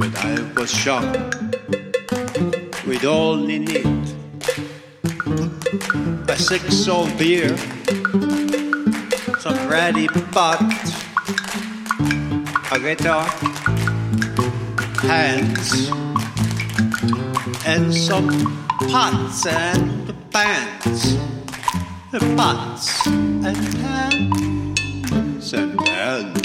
[0.00, 1.12] when I was young.
[2.86, 3.86] We'd only need
[6.26, 7.54] a six old beer,
[9.38, 10.62] some ratty pot,
[12.72, 13.28] a guitar,
[15.02, 15.90] hands,
[17.66, 18.28] and some
[18.90, 21.18] pots and pans,
[22.36, 26.40] pots and pans and pans.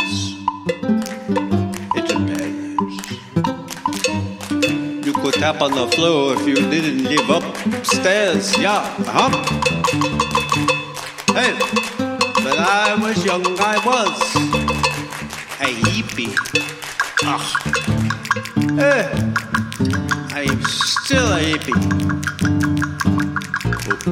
[5.26, 8.56] You tap on the floor if you didn't live upstairs.
[8.60, 9.32] Yeah, huh?
[11.34, 11.54] Hey,
[12.44, 14.22] when I was young, I was
[15.62, 16.36] a hippie.
[17.24, 17.42] Ah,
[18.78, 19.10] hey,
[20.30, 21.74] I'm still a hippie.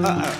[0.03, 0.33] Uh-uh.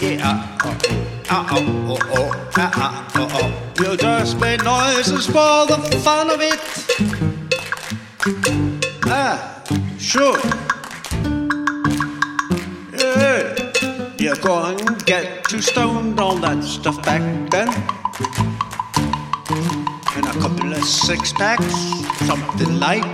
[0.00, 0.86] Yeah, uh-oh.
[1.30, 6.60] Uh-oh, oh, uh-uh, oh, You just made noises for the fun of it.
[9.06, 9.59] Ah,
[10.10, 10.40] sure.
[12.98, 13.54] Yeah.
[14.18, 17.68] You're going to get too stoned on that stuff back then.
[20.16, 21.76] And a couple of six packs,
[22.26, 23.06] something light.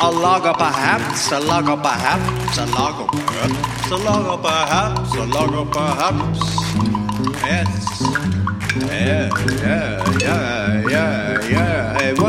[0.00, 6.40] A lager perhaps, a lager perhaps, a lager perhaps, a lager perhaps, a lager perhaps.
[7.46, 8.02] Yes.
[8.76, 9.30] Yeah,
[9.62, 10.65] yeah, yeah,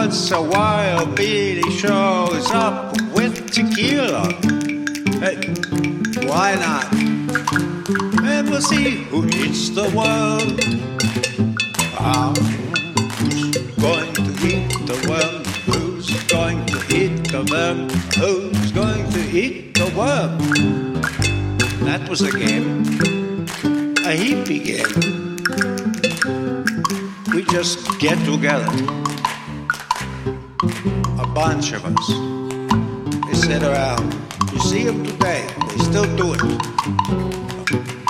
[0.07, 4.31] once a while, Billy shows up with tequila.
[5.19, 5.35] Hey,
[6.25, 6.87] why not?
[8.23, 10.61] And we'll see who eats the world.
[11.99, 12.33] Ah,
[13.19, 15.43] who's going to eat the worm?
[15.67, 17.89] Who's going to eat the worm?
[18.15, 20.37] Who's going to eat the worm?
[21.83, 22.79] That was a game,
[24.07, 25.35] a hippie game.
[27.33, 28.71] We just get together,
[31.19, 32.07] a bunch of us.
[33.27, 34.13] They sit around.
[34.53, 36.41] You see them today, they still do it.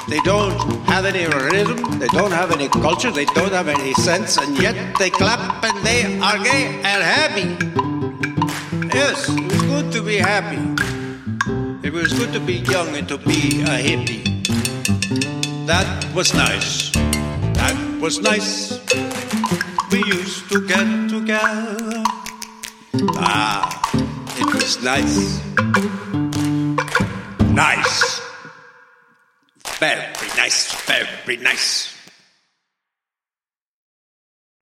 [0.10, 4.38] They don't have any rhythm, they don't have any culture, they don't have any sense,
[4.38, 7.48] and yet they clap and they are gay and happy.
[8.94, 10.58] Yes, it was good to be happy.
[11.86, 14.24] It was good to be young and to be a hippie.
[15.68, 16.92] That was nice.
[17.60, 18.80] That was nice.
[19.92, 21.77] We used to get together.
[23.20, 23.66] Ah,
[24.38, 25.42] it was nice.
[27.52, 28.22] Nice.
[29.80, 31.97] Very nice, very nice.